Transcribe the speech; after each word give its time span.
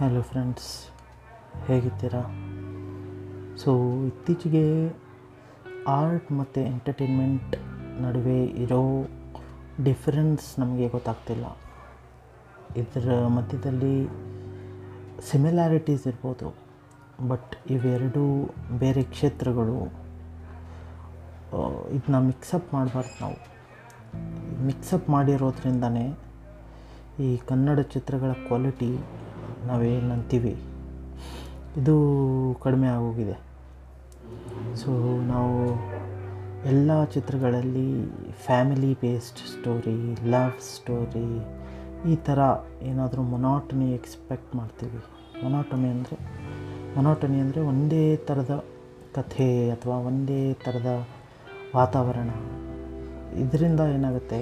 Hello 0.00 0.22
friends 0.22 0.70
ಹೇಗಿದ್ದೀರಾ? 1.66 2.22
So 3.56 3.70
ಇತ್ತೀಚೆಗೆ 4.06 4.64
art 5.88 6.32
ಮತ್ತು 6.32 6.60
ಎಂಟರ್ಟೈನ್ಮೆಂಟ್ 6.60 7.56
ನಡುವೆ 8.02 8.44
ಇರೋ 8.44 8.82
ಡಿಫರೆನ್ಸ್ 9.84 10.58
ನಮಗೆ 10.58 10.88
ಗೊತ್ತಾಗ್ತಿಲ್ಲ. 10.88 11.46
ಇದರ 12.76 13.26
ಮಧ್ಯದಲ್ಲಿ 13.26 14.08
ಸಿಮಿಲ್ಯಾರಿಟೀಸ್ 15.30 16.06
ಇರ್ಬೋದು. 16.06 16.54
ಬಟ್ 17.28 17.56
ಇವೆರಡೂ 17.70 18.54
ಬೇರೆ 18.78 19.02
ಕ್ಷೇತ್ರಗಳು 19.02 19.78
ಇದನ್ನ 21.90 22.18
ಮಿಕ್ಸಪ್ 22.18 22.74
ಮಾಡಬಾರ್ದು 22.74 23.20
ನಾವು. 23.20 23.38
ಮಿಕ್ಸಪ್ 24.64 25.10
ಮಾಡಿರೋದ್ರಿಂದನೇ 25.10 26.06
ಈ 27.20 27.36
ಕನ್ನಡ 27.36 27.78
ಚಿತ್ರಗಳ 27.78 28.32
ಕ್ವಾಲಿಟಿ 28.32 28.98
ನಾವೇನಂತೀವಿ? 29.66 30.56
ಇದು 31.76 31.96
ಕಡಿಮೆ 32.62 32.86
ಆಗೋಗಿದೆ. 32.86 33.36
ಸೊ 34.76 34.90
ನಾವು 35.22 35.56
ಎಲ್ಲ 36.64 37.04
ಚಿತ್ರಗಳಲ್ಲಿ 37.04 37.88
family 38.46 38.94
based 38.94 39.38
story 39.38 40.28
love 40.30 40.60
story 40.60 41.28
ಈ 42.12 42.16
ಥರ 42.16 42.38
ಏನಾದರೂ 42.82 43.22
ಮೊನಾಟನಿ 43.22 43.94
ಎಕ್ಸ್ಪೆಕ್ಟ್ 43.94 44.56
ಮಾಡ್ತೀವಿ. 44.56 45.00
ಮೊನಾಟನಿ 45.42 45.88
ಅಂದರೆ 45.88 46.16
ಮೊನಾಟನಿ 46.96 47.40
ಅಂದರೆ 47.40 47.60
ಒಂದೇ 47.60 48.16
ಥರದ 48.16 48.64
ಕಥೆ 49.14 49.70
ಅಥವಾ 49.70 49.96
ಒಂದೇ 49.96 50.54
ಥರದ 50.54 51.08
ವಾತಾವರಣ. 51.76 52.30
ಇದರಿಂದ 53.34 53.80
ಏನಾಗುತ್ತೆ? 53.80 54.40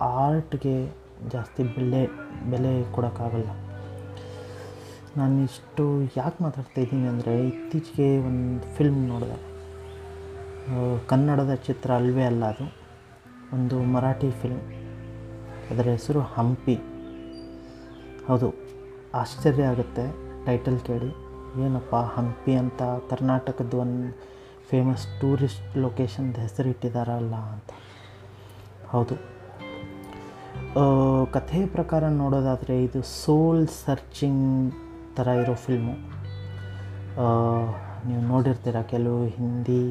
ಆರ್ಟ್ಗೆ 0.00 0.92
ಜಾಸ್ತಿ 1.30 1.62
ಬೆಲೆ 1.62 2.06
ಬೆಲೆ 2.50 2.92
ಕೊಡೋಕ್ಕಾಗಲ್ಲ. 2.92 3.48
ನಾನು 5.16 5.36
ಇಷ್ಟು 5.42 5.84
ಯಾಕೆ 6.16 6.38
ಮಾತಾಡ್ತಾ 6.44 6.78
ಇದ್ದೀನಿ 6.80 7.06
ಅಂದರೆ 7.08 7.34
ಇತ್ತೀಚೆಗೆ 7.48 8.08
ಒಂದು 8.28 8.66
ಫಿಲ್ಮ್ 8.76 9.00
ನೋಡಿದೆ. 9.08 9.38
ಕನ್ನಡದ 11.08 11.52
ಚಿತ್ರ 11.66 11.90
ಅಲ್ವೇ 11.92 12.24
ಅಲ್ಲ 12.24 12.44
ಅದು. 12.44 12.66
ಒಂದು 13.56 13.76
ಮರಾಠಿ 13.92 14.30
ಫಿಲ್ಮ್. 14.40 14.64
ಅದರ 15.70 15.86
ಹೆಸರು 15.88 16.20
ಹಂಪಿ. 16.34 16.76
ಹೌದು, 18.28 18.48
ಆಶ್ಚರ್ಯ 19.14 19.64
ಆಗುತ್ತೆ 19.64 20.04
ಟೈಟಲ್ 20.46 20.78
ಕೇಳಿ. 20.88 21.10
ಏನಪ್ಪ, 21.64 21.94
ಹಂಪಿ 22.16 22.54
ಅಂತ 22.54 22.82
ಕರ್ನಾಟಕದ 23.10 23.74
ಒಂದು 23.84 24.08
ಫೇಮಸ್ 24.70 25.06
ಟೂರಿಸ್ಟ್ 25.20 25.76
ಲೊಕೇಶನ್ದು 25.78 26.68
ಇಟ್ಟಿದಾರಲ್ಲ 26.68 27.34
ಅಂತ. 27.54 27.70
ಹೌದು. 28.88 29.16
ಕಥೆಯ 31.32 31.64
ಪ್ರಕಾರ 31.66 32.02
ನೋಡೋದಾದರೆ 32.22 32.74
ಇದು 32.84 33.00
ಸೋಲ್ 33.12 33.62
ಸರ್ಚಿಂಗ್ 33.84 34.74
ಥರ 35.18 35.28
ಇರೋ 35.42 35.54
ಫಿಲ್ಮು. 35.64 35.94
ನೀವು 38.08 38.22
ನೋಡಿರ್ತೀರ 38.22 38.80
ಕೆಲವು 38.92 39.20
ಹಿಂದಿ 39.26 39.84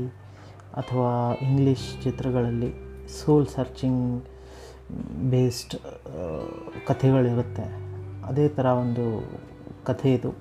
ಅಥವಾ 0.75 1.11
ಇಂಗ್ಲೀಷ್ 1.41 1.87
ಚಿತ್ರಗಳಲ್ಲಿ 2.03 2.71
ಸೋಲ್ 3.19 3.47
ಸರ್ಚಿಂಗ್ 3.47 4.25
ಬೇಸ್ಡ್ 5.31 5.75
ಕಥೆಗಳಿರುತ್ತೆ. 6.87 7.65
ಅದೇ 8.25 8.45
ಥರ 8.57 8.65
ಒಂದು 8.83 9.05
ಕಥೆ 9.85 10.09
ಇದು. 10.13 10.31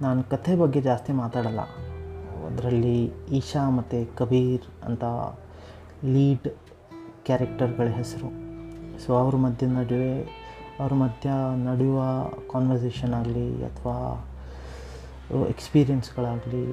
ನಾನು 0.00 0.22
ಕಥೆ 0.22 0.52
ಬಗ್ಗೆ 0.56 0.80
ಜಾಸ್ತಿ 0.80 1.12
ಮಾತಾಡಲ್ಲ. 1.12 1.62
ಅದರಲ್ಲಿ 2.48 2.98
ಈಶಾ 3.32 3.62
ಮತ್ತು 3.70 3.98
ಕಬೀರ್ 4.16 4.66
ಅಂತ 4.84 5.04
ಲೀಡ್ 6.04 6.48
ಕ್ಯಾರೆಕ್ಟರ್ಗಳ 7.24 7.88
ಹೆಸರು. 7.98 8.28
ಸೊ 9.04 9.14
ಅವ್ರ 9.14 9.36
ಮಧ್ಯ 9.36 9.66
ನಡುವೆ 9.66 10.12
ಅವ್ರ 10.80 10.92
ಮಧ್ಯ 10.94 11.28
ನಡೆಯುವ 11.68 12.00
ಕಾನ್ವರ್ಸೇಷನ್ 12.52 13.14
ಆಗಲಿ 13.14 13.48
ಅಥವಾ 13.64 13.96
ಎಕ್ಸ್ಪೀರಿಯನ್ಸ್ಗಳಾಗಲಿ 15.48 16.64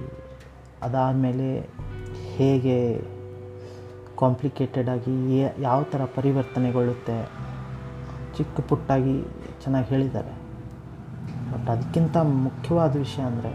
ಅದಾದಮೇಲೆ 0.83 1.47
ಹೇಗೆ 2.35 2.77
ಕಾಂಪ್ಲಿಕೇಟೆಡ್ 4.19 4.89
ಆಗಿ 4.89 5.15
ಯಾವ 5.61 5.79
ಥರ 5.83 6.01
ಪರಿವರ್ತನೆಗೊಳ್ಳುತ್ತೆ, 6.15 7.17
ಚಿಕ್ಕ 8.37 8.61
ಪುಟ್ಟಾಗಿ 8.69 9.15
ಚೆನ್ನಾಗಿ 9.63 9.87
ಹೇಳಿದ್ದಾರೆ. 9.87 10.33
ಬಟ್ 11.51 11.69
ಅದಕ್ಕಿಂತ 11.69 12.17
ಮುಖ್ಯವಾದ 12.17 12.93
ವಿಷಯ 12.95 13.23
ಅಂದರೆ 13.23 13.51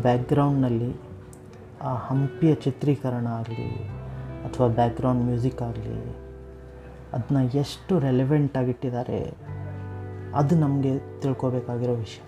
ಬ್ಯಾಕ್ಗ್ರೌಂಡ್ನಲ್ಲಿ 0.00 0.90
ಆ 1.82 1.92
ಹಂಪಿಯ 2.08 2.54
ಚಿತ್ರೀಕರಣ 2.54 3.26
ಆಗಲಿ, 3.40 3.68
ಅಥವಾ 4.46 4.68
ಬ್ಯಾಕ್ಗ್ರೌಂಡ್ 4.68 5.24
ಮ್ಯೂಸಿಕ್ 5.24 5.62
ಆಗಲಿ 5.62 5.96
ಅದನ್ನ 7.12 7.36
ಎಷ್ಟು 7.54 7.98
ರೆಲೆವೆಂಟಾಗಿಟ್ಟಿದ್ದಾರೆ 7.98 9.34
ಅದು 10.34 10.54
ನಮಗೆ 10.54 11.20
ತಿಳ್ಕೊಬೇಕಾಗಿರೋ 11.20 11.94
ವಿಷಯ. 11.94 12.22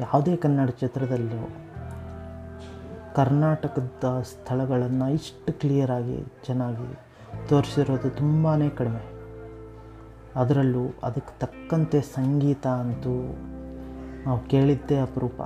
ಯಾವುದೇ 0.00 0.36
ಕನ್ನಡ 0.36 0.68
ಚಿತ್ರದಲ್ಲೂ 0.68 1.48
ಕರ್ನಾಟಕದ 3.14 4.20
ಸ್ಥಳಗಳನ್ನು 4.22 5.10
ಇಷ್ಟು 5.10 5.60
ಕ್ಲಿಯರಾಗಿ 5.60 6.24
ಚೆನ್ನಾಗಿ 6.46 6.98
ತೋರಿಸಿರೋದು 7.48 8.10
ತುಂಬಾ 8.10 8.56
ಕಡಿಮೆ. 8.68 9.20
ಅದರಲ್ಲೂ 10.36 10.94
ಅದಕ್ಕೆ 11.02 11.38
ತಕ್ಕಂತೆ 11.38 12.00
ಸಂಗೀತ 12.00 12.66
ಅಂತೂ 12.66 13.36
ನಾವು 14.24 14.40
ಕೇಳಿದ್ದೇ 14.40 14.98
ಅಪರೂಪ. 14.98 15.40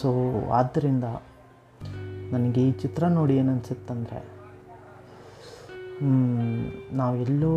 ಸೊ 0.00 0.12
ಆದ್ದರಿಂದ 0.50 1.04
ನನಗೆ 2.32 2.68
ಈ 2.68 2.72
ಚಿತ್ರ 2.72 3.04
ನೋಡಿ 3.04 3.36
ಏನನ್ಸುತ್ತಂದರೆ 3.36 4.41
ನಾವೆಲ್ಲೋ 6.92 7.56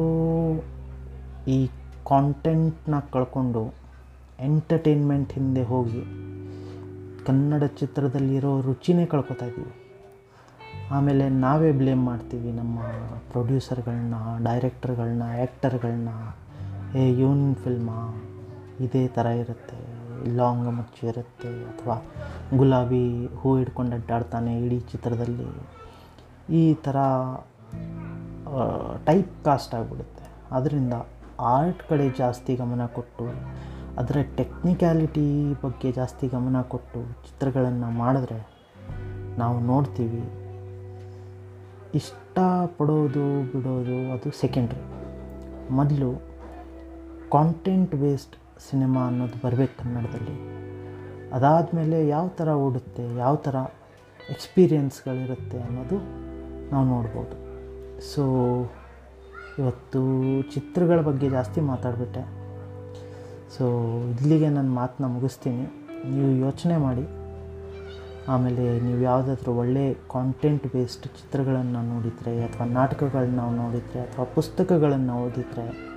ಈ 1.47 1.69
ಕಾಂಟೆಂಟ್ನ 2.07 2.99
ಕಳ್ಕೊಂಡು 3.13 3.73
ಎಂಟರ್ಟೈನ್ಮೆಂಟ್ 4.39 5.33
ಹಿಂದೆ 5.33 5.63
ಹೋಗಿ 5.63 6.03
ಕನ್ನಡ 7.25 7.63
ಚಿತ್ರದಲ್ಲಿರೋ 7.63 8.61
ರುಚಿನೇ 8.61 9.05
ಕಳ್ಕೊತಾ 9.05 9.45
ಇದ್ದೀವಿ. 9.45 9.73
ಆಮೇಲೆ 10.91 11.29
ನಾವೇ 11.29 11.71
ಬ್ಲೇಮ್ 11.71 12.05
ಮಾಡ್ತೀವಿ 12.05 12.51
ನಮ್ಮ 12.51 12.79
ಪ್ರೊಡ್ಯೂಸರ್ಗಳನ್ನ 13.31 14.13
ಡೈರೆಕ್ಟರ್ಗಳನ್ನ 14.43 15.23
ಆ್ಯಕ್ಟರ್ಗಳನ್ನ 15.23 16.09
ಏ 16.95 17.21
ಯೂನ್ 17.21 17.55
ಫಿಲ್ಮಾ 17.55 18.23
ಇದೇ 18.79 19.07
ಥರ 19.07 19.25
ಇರುತ್ತೆ 19.25 19.95
ಲಾಂಗ್ 20.35 20.77
ಮಚ್ಚು 20.77 21.07
ಇರುತ್ತೆ 21.07 21.47
ಅಥವಾ 21.47 22.01
ಗುಲಾಬಿ 22.57 23.27
ಹೂ 23.27 23.57
ಹಿಡ್ಕೊಂಡು 23.57 23.95
ಅಡ್ಡಾಡ್ತಾನೆ 23.95 24.65
ಇಡೀ 24.65 24.79
ಚಿತ್ರದಲ್ಲಿ. 24.79 25.49
ಈ 26.55 26.73
ಥರ 26.73 26.95
ಟೈಪ್ 29.05 29.43
ಕಾಸ್ಟ್ 29.43 29.75
ಆಗಿಬಿಡುತ್ತೆ. 29.75 30.23
ಅದರಿಂದ 30.51 30.93
ಆರ್ಟ್ 31.39 31.83
ಕಡೆ 31.89 32.09
ಜಾಸ್ತಿ 32.09 32.55
ಗಮನ 32.55 32.85
ಕೊಟ್ಟು, 32.85 33.25
ಅದರ 33.97 34.17
ಟೆಕ್ನಿಕ್ಯಾಲಿಟಿ 34.37 35.53
ಬಗ್ಗೆ 35.63 35.91
ಜಾಸ್ತಿ 35.91 36.27
ಗಮನ 36.27 36.61
ಕೊಟ್ಟು 36.61 37.03
ಚಿತ್ರಗಳನ್ನು 37.03 37.89
ಮಾಡಿದ್ರೆ 37.91 38.55
ನಾವು 39.37 39.59
ನೋಡ್ತೀವಿ. 39.59 40.23
ಇಷ್ಟಪಡೋದು 41.95 43.51
ಬಿಡೋದು 43.51 44.11
ಅದು 44.13 44.31
ಸೆಕೆಂಡ್ರಿ 44.31 44.83
ಮೊದಲು 45.71 46.21
ಕಾಂಟೆಂಟ್ 47.31 47.95
ಬೇಸ್ಡ್ 47.95 48.35
ಸಿನಿಮಾ 48.69 49.07
ಅನ್ನೋದು 49.07 49.47
ಬರಬೇಕು 49.47 49.83
ಕನ್ನಡದಲ್ಲಿ. 49.83 50.35
ಅದಾದಮೇಲೆ 51.33 52.07
ಯಾವ 52.07 52.27
ಥರ 52.27 52.47
ಓಡುತ್ತೆ, 52.47 53.15
ಯಾವ 53.15 53.35
ಥರ 53.35 53.55
ಎಕ್ಸ್ಪೀರಿಯನ್ಸ್ಗಳಿರುತ್ತೆ 54.29 55.61
ಅನ್ನೋದು 55.61 55.97
ನಾವು 56.71 56.85
ನೋಡ್ಬೋದು. 56.85 57.44
ಸೊ 58.01 58.23
ಇವತ್ತು 59.59 60.01
ಚಿತ್ರಗಳ 60.53 61.01
ಬಗ್ಗೆ 61.01 61.29
ಜಾಸ್ತಿ 61.29 61.61
ಮಾತಾಡಿಬಿಟ್ಟೆ. 61.61 62.23
ಸೊ 63.57 63.65
ಇಲ್ಲಿಗೆ 64.07 64.49
ನನ್ನ 64.49 64.69
ಮಾತನ್ನ 64.69 65.07
ಮುಗಿಸ್ತೀನಿ. 65.13 65.63
ನೀವು 66.09 66.31
ಯೋಚನೆ 66.31 66.77
ಮಾಡಿ. 66.77 67.05
ಆಮೇಲೆ 68.27 68.79
ನೀವು 68.79 68.99
ಯಾವುದಾದ್ರೂ 68.99 69.53
ಒಳ್ಳೆ 69.53 69.93
ಕಾಂಟೆಂಟ್ 69.93 70.67
ಬೇಸ್ಡ್ 70.67 71.03
ಚಿತ್ರಗಳನ್ನು 71.03 71.81
ನೋಡಿದರೆ 71.81 72.43
ಅಥವಾ 72.43 72.67
ನಾಟಕಗಳನ್ನ 72.67 73.39
ನೋಡಿದರೆ 73.39 74.01
ಅಥವಾ 74.01 74.25
ಪುಸ್ತಕಗಳನ್ನು 74.25 75.23
ಓದಿದರೆ 75.23 75.95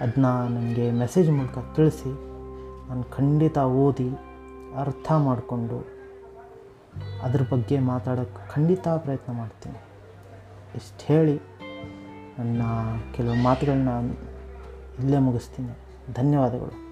ಅದನ್ನ 0.00 0.26
ನನಗೆ 0.26 0.90
ಮೆಸೇಜ್ 0.90 1.30
ಮೂಲಕ 1.30 1.58
ತಿಳಿಸಿ, 1.76 2.10
ನಾನು 2.88 3.04
ಖಂಡಿತ 3.04 3.58
ಓದಿ 3.58 4.10
ಅರ್ಥ 4.76 5.12
ಮಾಡಿಕೊಂಡು 5.12 5.78
ಅದ್ರ 7.22 7.42
ಬಗ್ಗೆ 7.52 7.78
ಮಾತಾಡೋಕ್ಕೆ 7.78 8.54
ಖಂಡಿತ 8.54 8.88
ಪ್ರಯತ್ನ 8.88 9.32
ಮಾಡ್ತೀನಿ. 9.32 9.85
ಇಷ್ಟು 10.74 11.06
ಹೇಳಿ 11.06 11.40
ನನ್ನ 12.38 12.62
ಕೆಲವು 13.14 13.34
ಮಾತುಗಳನ್ನ 13.34 13.88
ಇಲ್ಲೇ 14.98 15.18
ಮುಗಿಸ್ತೀನಿ. 15.18 15.68
ಧನ್ಯವಾದಗಳು. 16.14 16.85